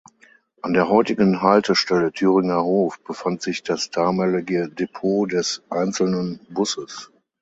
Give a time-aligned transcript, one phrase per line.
[0.63, 7.11] An der heutigen Haltestelle „Thüringer Hof“ befand sich das damalige Depot des einzelnen Busses.